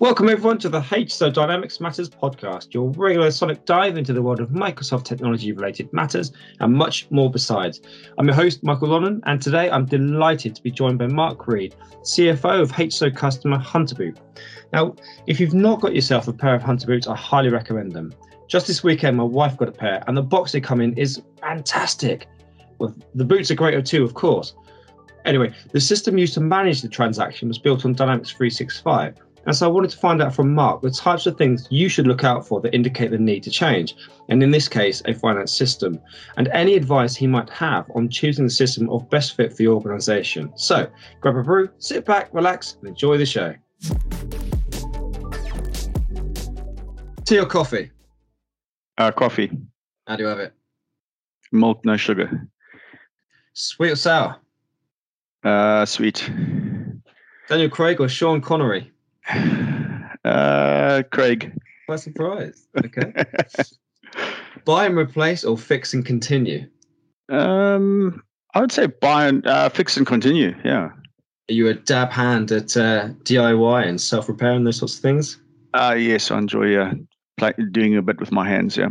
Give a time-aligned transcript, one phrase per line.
[0.00, 4.40] Welcome, everyone, to the HSO Dynamics Matters podcast, your regular sonic dive into the world
[4.40, 7.80] of Microsoft technology related matters and much more besides.
[8.18, 11.76] I'm your host, Michael Lonnan, and today I'm delighted to be joined by Mark Reed,
[12.02, 14.18] CFO of HSO customer Hunter Boot.
[14.72, 14.96] Now,
[15.28, 18.12] if you've not got yourself a pair of Hunter Boots, I highly recommend them.
[18.48, 21.22] Just this weekend, my wife got a pair, and the box they come in is
[21.40, 22.26] fantastic.
[22.78, 24.56] Well, the boots are great too, of course.
[25.24, 29.66] Anyway, the system used to manage the transaction was built on Dynamics 365 and so
[29.66, 32.46] I wanted to find out from Mark the types of things you should look out
[32.46, 33.94] for that indicate the need to change,
[34.28, 36.00] and in this case, a finance system,
[36.36, 39.74] and any advice he might have on choosing the system of best fit for your
[39.74, 40.52] organization.
[40.56, 43.54] So grab a brew, sit back, relax, and enjoy the show.
[47.24, 47.90] Tea or coffee?
[48.98, 49.50] Uh, coffee.
[50.06, 50.52] How do you have it?
[51.52, 52.48] Milk, no sugar.
[53.54, 54.36] Sweet or sour?
[55.42, 56.30] Uh, sweet.
[57.48, 58.90] Daniel Craig or Sean Connery?
[60.24, 61.52] Uh, Craig.
[61.86, 62.66] By surprise.
[62.78, 63.12] Okay.
[64.64, 66.66] buy and replace or fix and continue?
[67.28, 68.22] Um,
[68.54, 70.54] I would say buy and uh, fix and continue.
[70.64, 70.90] Yeah.
[71.50, 75.02] Are you a dab hand at uh, DIY and self repair and those sorts of
[75.02, 75.38] things?
[75.74, 76.94] Uh, yes, I enjoy uh,
[77.36, 78.76] play, doing a bit with my hands.
[78.76, 78.88] Yeah.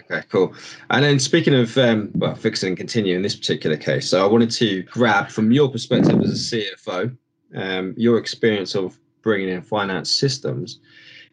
[0.00, 0.54] Okay, cool.
[0.90, 4.30] And then speaking of um, well, fixing and continue in this particular case, so I
[4.30, 7.16] wanted to grab from your perspective as a CFO,
[7.54, 10.80] um, your experience of bringing in finance systems,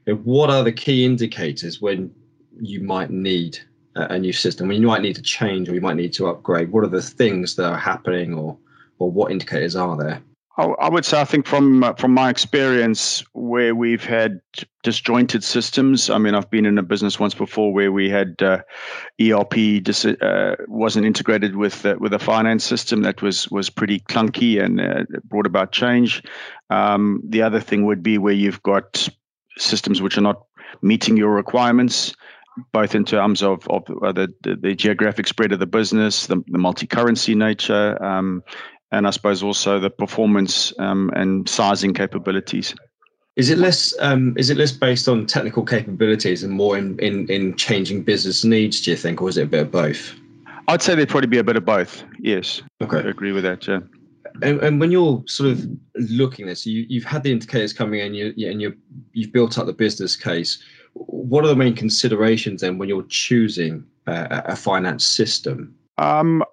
[0.05, 2.13] what are the key indicators when
[2.59, 3.59] you might need
[3.95, 6.71] a new system, when you might need to change or you might need to upgrade?
[6.71, 8.57] What are the things that are happening or,
[8.99, 10.21] or what indicators are there?
[10.59, 14.41] I would say I think from uh, from my experience where we've had
[14.83, 16.09] disjointed systems.
[16.09, 18.61] I mean, I've been in a business once before where we had uh,
[19.21, 24.01] ERP dis- uh, wasn't integrated with uh, with a finance system that was was pretty
[24.01, 26.23] clunky and uh, brought about change.
[26.69, 29.07] Um, the other thing would be where you've got
[29.57, 30.43] systems which are not
[30.81, 32.15] meeting your requirements
[32.73, 36.57] both in terms of, of the, the, the, geographic spread of the business, the, the
[36.57, 38.43] multi-currency nature, um,
[38.91, 42.75] and I suppose also the performance um, and sizing capabilities.
[43.35, 47.29] Is it less um, is it less based on technical capabilities and more in, in,
[47.29, 48.81] in changing business needs?
[48.81, 50.13] Do you think, or is it a bit of both?
[50.67, 52.03] I'd say there'd probably be a bit of both.
[52.19, 52.61] Yes.
[52.81, 52.97] Okay.
[52.97, 53.67] I agree with that.
[53.67, 53.79] Yeah.
[54.41, 57.99] And, and when you're sort of looking at this, you, you've had the indicators coming
[58.01, 58.75] in, you, and you
[59.13, 60.61] you've built up the business case.
[60.93, 65.75] What are the main considerations then when you're choosing a, a finance system?
[65.97, 66.43] Um,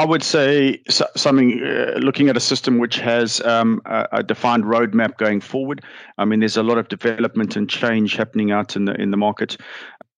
[0.00, 4.64] I would say something uh, looking at a system which has um, a, a, defined
[4.64, 5.84] roadmap going forward.
[6.16, 9.18] I mean, there's a lot of development and change happening out in the in the
[9.18, 9.58] market,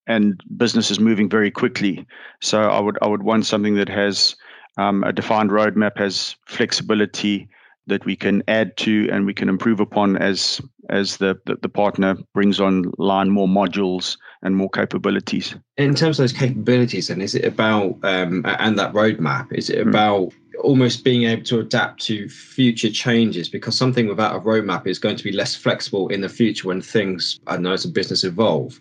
[0.06, 2.06] and business is moving very quickly.
[2.40, 4.36] So I would I would want something that has
[4.76, 7.48] um, a defined roadmap, has flexibility,
[7.86, 10.60] that we can add to and we can improve upon as
[10.90, 15.54] as the, the, the partner brings online more modules and more capabilities.
[15.76, 19.52] In terms of those capabilities, then is it about um, and that roadmap?
[19.52, 19.88] Is it hmm.
[19.88, 20.32] about mm.
[20.60, 23.48] almost being able to adapt to future changes?
[23.48, 26.82] Because something without a roadmap is going to be less flexible in the future when
[26.82, 28.80] things, I know, as a business evolve.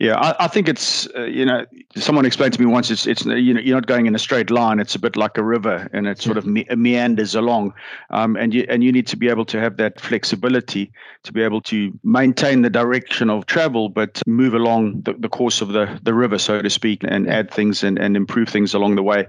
[0.00, 3.24] Yeah, I, I think it's uh, you know someone explained to me once it's it's
[3.24, 4.80] you know you're not going in a straight line.
[4.80, 7.74] It's a bit like a river, and it sort of me- meanders along,
[8.10, 10.90] um, and you and you need to be able to have that flexibility
[11.22, 15.60] to be able to maintain the direction of travel, but move along the, the course
[15.60, 18.96] of the the river, so to speak, and add things and, and improve things along
[18.96, 19.28] the way,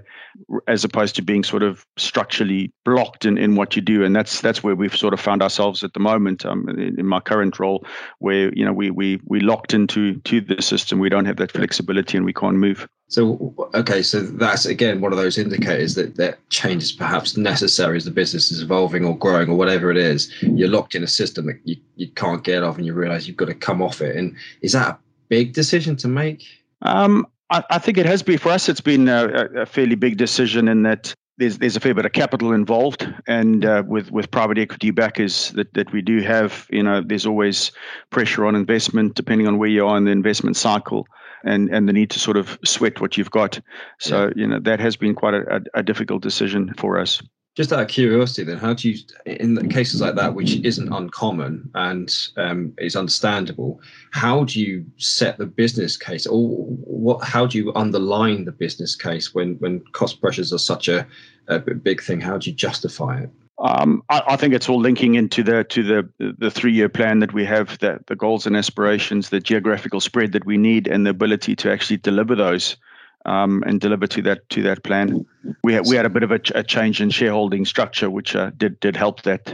[0.66, 4.02] as opposed to being sort of structurally blocked in, in what you do.
[4.02, 7.06] And that's that's where we've sort of found ourselves at the moment um, in, in
[7.06, 7.86] my current role,
[8.18, 11.52] where you know we we we locked into to the system, we don't have that
[11.52, 12.88] flexibility and we can't move.
[13.08, 17.96] So, okay, so that's again one of those indicators that that change is perhaps necessary
[17.96, 20.32] as the business is evolving or growing or whatever it is.
[20.42, 23.36] You're locked in a system that you, you can't get off, and you realize you've
[23.36, 24.16] got to come off it.
[24.16, 26.44] And is that a big decision to make?
[26.82, 28.68] Um, I, I, think it has been for us.
[28.68, 29.26] It's been a,
[29.62, 33.64] a fairly big decision in that there's there's a fair bit of capital involved, and
[33.64, 37.72] uh, with with private equity backers that that we do have, you know, there's always
[38.10, 41.06] pressure on investment depending on where you are in the investment cycle,
[41.44, 43.60] and and the need to sort of sweat what you've got.
[43.98, 44.32] So yeah.
[44.36, 47.22] you know that has been quite a, a, a difficult decision for us.
[47.56, 51.70] Just out of curiosity, then, how do you, in cases like that, which isn't uncommon
[51.74, 53.80] and um, is understandable,
[54.10, 57.24] how do you set the business case, or what?
[57.24, 61.06] How do you underline the business case when when cost pressures are such a,
[61.48, 62.20] a big thing?
[62.20, 63.30] How do you justify it?
[63.58, 67.20] Um, I, I, think it's all linking into the to the the three year plan
[67.20, 71.06] that we have, that the goals and aspirations, the geographical spread that we need, and
[71.06, 72.76] the ability to actually deliver those
[73.24, 75.24] um, and deliver to that to that plan.
[75.62, 78.50] We had, we had a bit of a, a change in shareholding structure, which uh,
[78.56, 79.44] did did help that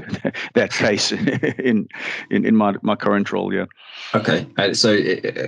[0.55, 1.13] that case
[1.59, 1.89] in,
[2.31, 3.53] in in my my current role.
[3.53, 3.67] Yeah.
[4.15, 4.99] Okay, uh, so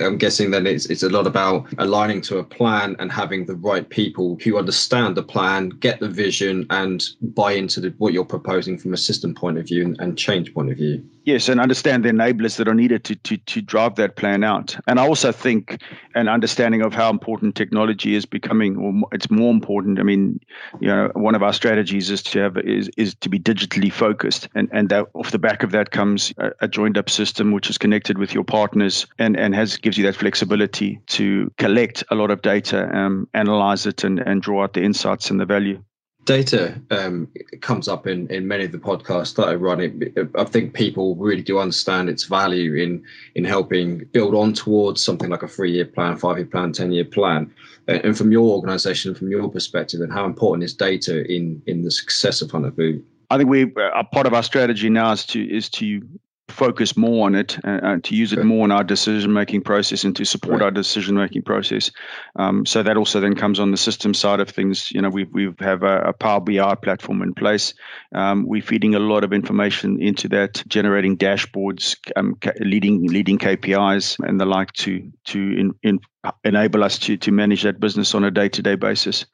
[0.00, 3.56] I'm guessing then it's it's a lot about aligning to a plan and having the
[3.56, 8.25] right people who understand the plan, get the vision, and buy into the, what you're
[8.25, 11.05] proposing from a system point of view and, and change point of view.
[11.25, 14.76] Yes, and understand the enablers that are needed to, to to drive that plan out.
[14.87, 15.81] And I also think
[16.14, 19.99] an understanding of how important technology is becoming, or it's more important.
[19.99, 20.33] I mean,
[20.81, 24.48] you know, one of our strategies is to have is is to be digitally focused,
[24.54, 27.70] and and that off the back of that comes a, a joined up system which
[27.70, 32.14] is connected with your partners and and has gives you that flexibility to collect a
[32.14, 35.82] lot of data, um, analyze it, and and draw out the insights and the value
[36.24, 37.28] data um,
[37.60, 39.80] comes up in, in many of the podcasts that I run.
[39.80, 43.04] It, I think people really do understand its value in
[43.34, 46.92] in helping build on towards something like a three year plan, five year plan, ten
[46.92, 47.52] year plan.
[47.86, 51.90] And from your organisation, from your perspective, and how important is data in in the
[51.90, 53.04] success of Boot?
[53.30, 56.02] I think we a part of our strategy now is to is to
[56.49, 60.05] focus more on it and, and to use it more in our decision making process
[60.05, 60.67] and to support right.
[60.67, 61.91] our decision making process.
[62.37, 64.93] Um, so that also then comes on the system side of things.
[64.93, 67.75] You know, we we have a, a Power BI platform in place.
[68.14, 74.19] Um, we're feeding a lot of information into that, generating dashboards, um, leading leading KPIs
[74.26, 76.00] and the like to to in, in
[76.44, 79.25] enable us to to manage that business on a day to day basis.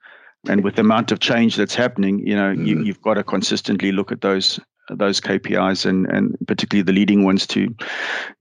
[0.48, 2.66] And with the amount of change that's happening, you know, mm.
[2.66, 4.58] you, you've got to consistently look at those
[4.96, 7.74] those KPIs and and particularly the leading ones to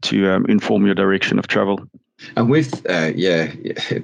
[0.03, 1.79] to um, inform your direction of travel.
[2.35, 3.51] And with uh, yeah,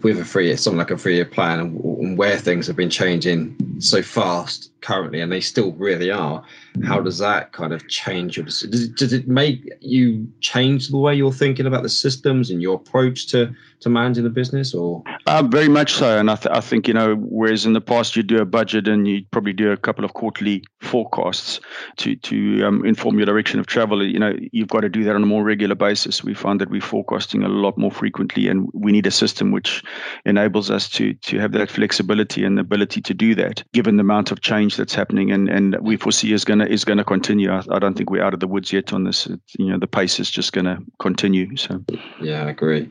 [0.01, 2.89] with a three something like a three year plan and, and, where things have been
[2.89, 6.44] changing so fast currently, and they still really are.
[6.84, 8.46] How does that kind of change your?
[8.46, 12.62] Does it, does it make you change the way you're thinking about the systems and
[12.62, 15.04] your approach to to managing the business, or?
[15.26, 18.16] Uh, very much so, and I, th- I think you know, whereas in the past
[18.16, 21.60] you do a budget and you probably do a couple of quarterly forecasts
[21.98, 24.06] to to um, inform your direction of travel.
[24.06, 26.24] You know, you've got to do that on a more regular basis.
[26.24, 29.84] We find that we're forecasting a lot more frequently, and we need a system which
[30.26, 34.02] enables us to to have that flexibility and the ability to do that, given the
[34.02, 37.51] amount of change that's happening, and and we foresee is gonna is gonna continue.
[37.51, 39.27] I, I don't think we're out of the woods yet on this.
[39.57, 41.56] you know, the pace is just gonna continue.
[41.57, 41.83] So
[42.22, 42.89] yeah, I agree.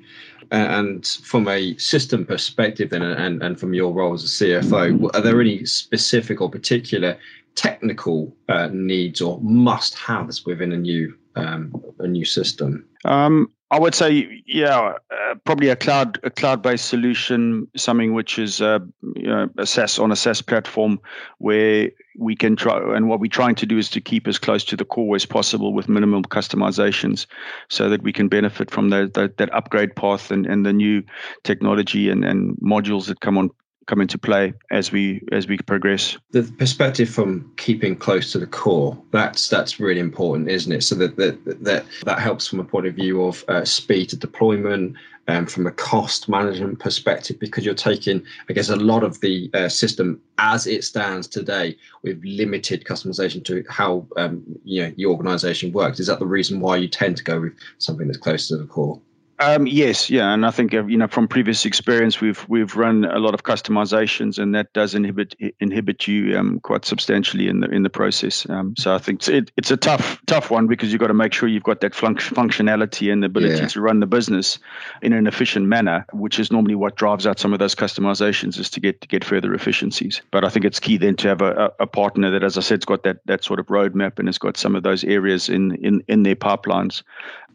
[0.50, 5.20] And from a system perspective, then, and, and from your role as a CFO, are
[5.20, 7.19] there any specific or particular
[7.54, 12.87] technical uh, needs or must-haves within a new um, a new system?
[13.04, 18.38] Um, I would say, yeah, uh, probably a cloud a cloud based solution, something which
[18.38, 18.81] is uh,
[19.16, 21.00] you know, a on a SaaS platform
[21.38, 22.78] where we can try.
[22.94, 25.26] And what we're trying to do is to keep as close to the core as
[25.26, 27.26] possible with minimal customizations,
[27.69, 31.02] so that we can benefit from the, the, that upgrade path and, and the new
[31.43, 33.50] technology and, and modules that come on
[33.86, 36.16] come into play as we as we progress.
[36.31, 40.82] The perspective from keeping close to the core that's that's really important, isn't it?
[40.82, 44.16] So that that that, that helps from a point of view of uh, speed to
[44.16, 44.96] deployment.
[45.26, 49.50] Um, from a cost management perspective, because you're taking, I guess, a lot of the
[49.54, 55.12] uh, system as it stands today with limited customization to how um, you know your
[55.12, 55.98] organisation works.
[55.98, 58.66] Is that the reason why you tend to go with something that's close to the
[58.66, 59.00] core?
[59.40, 63.04] Um, yes, yeah, and I think uh, you know from previous experience, we've we've run
[63.04, 67.69] a lot of customizations, and that does inhibit inhibit you um, quite substantially in the
[67.69, 68.48] in the process.
[68.48, 71.32] Um, so I think it, it's a tough tough one because you've got to make
[71.32, 73.66] sure you've got that functionality and the ability yeah.
[73.66, 74.61] to run the business
[75.02, 78.70] in an efficient manner, which is normally what drives out some of those customizations, is
[78.70, 80.23] to get to get further efficiencies.
[80.30, 82.78] But I think it's key then to have a, a partner that, as I said,
[82.78, 85.75] has got that that sort of roadmap and has got some of those areas in
[85.85, 87.02] in in their pipelines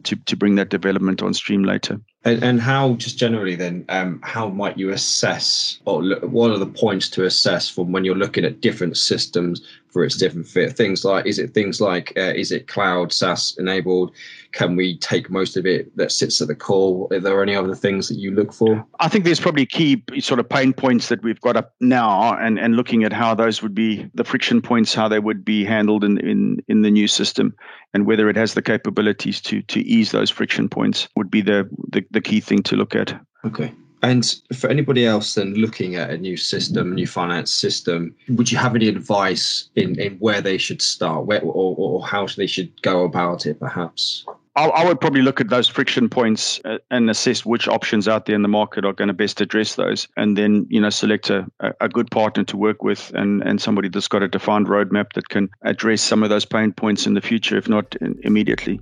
[0.03, 1.99] to, to bring that development on stream later.
[2.25, 6.57] And, and how, just generally, then, um, how might you assess, or look, what are
[6.57, 10.75] the points to assess from when you're looking at different systems for its different fit?
[10.75, 14.11] Things like, is it things like, uh, is it cloud SaaS enabled?
[14.51, 17.07] Can we take most of it that sits at the core?
[17.11, 18.85] Are there any other things that you look for?
[18.99, 22.59] I think there's probably key sort of pain points that we've got up now, and,
[22.59, 26.03] and looking at how those would be the friction points, how they would be handled
[26.03, 27.55] in, in, in the new system,
[27.93, 31.69] and whether it has the capabilities to to ease those friction points would be the,
[31.91, 33.19] the the key thing to look at.
[33.45, 33.73] Okay.
[34.01, 38.57] And for anybody else then looking at a new system, new finance system, would you
[38.57, 42.81] have any advice in, in where they should start, where or, or how they should
[42.81, 44.25] go about it, perhaps?
[44.55, 48.35] I, would probably look at those friction points uh, and assess which options out there
[48.35, 51.47] in the market are going to best address those, and then you know select a,
[51.79, 55.29] a good partner to work with and and somebody that's got a defined roadmap that
[55.29, 58.81] can address some of those pain points in the future, if not immediately.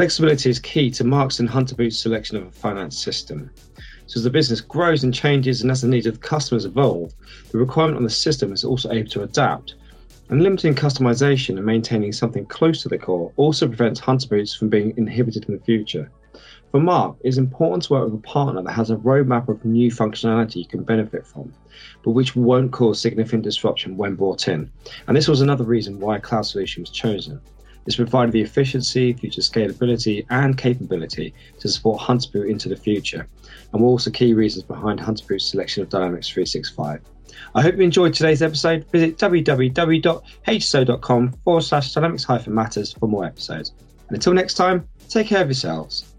[0.00, 3.50] Flexibility is key to Marks and Hunter Boot's selection of a finance system.
[4.06, 7.12] So as the business grows and changes and as the needs of the customers evolve,
[7.52, 9.74] the requirement on the system is also able to adapt.
[10.30, 14.70] And limiting customization and maintaining something close to the core also prevents Hunter Boots from
[14.70, 16.10] being inhibited in the future.
[16.70, 19.62] For Mark, it is important to work with a partner that has a roadmap of
[19.66, 21.52] new functionality you can benefit from,
[22.02, 24.72] but which won't cause significant disruption when brought in.
[25.08, 27.38] And this was another reason why a cloud solution was chosen.
[27.90, 33.26] This provided the efficiency, future scalability, and capability to support Hunter into the future,
[33.72, 37.00] and were also key reasons behind Hunter selection of Dynamics 365.
[37.56, 38.86] I hope you enjoyed today's episode.
[38.92, 39.72] Visit www.hso.com
[41.42, 43.72] forward slash dynamics matters for more episodes.
[44.06, 46.09] And until next time, take care of yourselves.